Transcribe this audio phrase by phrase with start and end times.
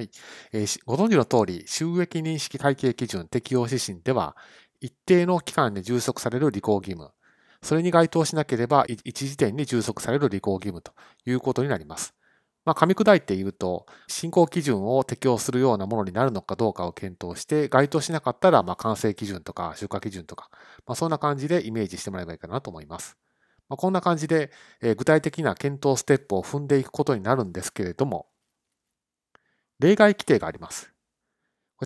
[0.00, 0.10] はい。
[0.52, 4.34] えー、ご存知の通り、収益認識会計基準適用指針では、
[4.80, 7.10] 一定の期間で充足される履行義務、
[7.62, 10.94] それに該当しなければ一時点に充足される履行義務と
[11.26, 12.14] いうことになります。
[12.64, 20.48] まあ、噛み砕いて言うと、進行基準を適用するようなものになるのかどうかを検討して、該当しなかったら、まあ、完成基準とか、出荷基準とか、
[20.86, 23.18] まあ、そんな感じでイメージしてもらえばいいかなと思います。
[23.68, 28.29] まあ、こんな感じで、え、具体的な検討ステップを踏んでいくことになるんですけれども、
[29.80, 30.92] 例外規定があります。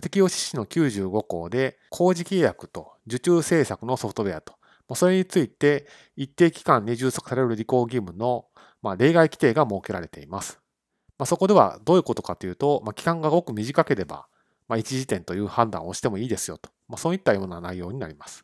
[0.01, 4.55] 適用指針の95項で、工事契約と受注制作のソフトウェアと、
[4.93, 8.45] それについて一定期間に充足される履行義務の、
[8.97, 10.59] 例外規定が設けられています。
[11.25, 14.27] そこではどういうことかというと、期間がごく短ければ、
[14.77, 18.43] 一時点という判断をしてもいいですよと、そういったような内容になります。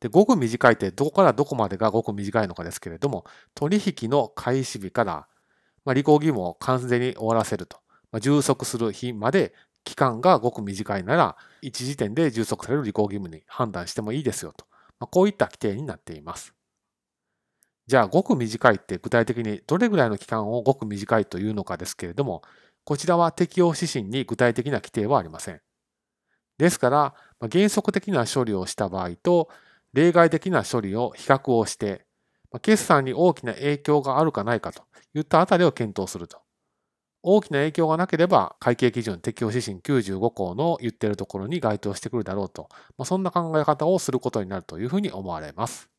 [0.00, 5.28] で、ごく短いってどこからどこまでがごく短いのかですけれども、取引の開始日から、
[5.84, 7.78] まあ、履行義務を完全に終わらせると、
[8.10, 14.66] まあ、充足する日まで期間がごく短いなら、一時点で充足される履行義務に判断してもいいですよと、
[14.98, 16.54] まあ、こういった規定になっています。
[17.86, 22.42] じゃあ、ごく短いって具体的にどれぐらいの期間をごく短いというのかですけれども、
[22.84, 25.60] こちらは適用指針に具体的な規定はありません。
[26.56, 27.14] ですから、
[27.50, 29.50] 原則的な処理をした場合と、
[29.92, 32.03] 例外的な処理を比較をして、
[32.60, 34.82] 決算に大きな影響があるかないかと
[35.14, 36.40] いったあたりを検討すると。
[37.22, 45.90] 大きな影響がなければ、会計基準適用指針95項の言っているところに該当してくるだろうとま、そんな考え方をすることになるというふうに思われます。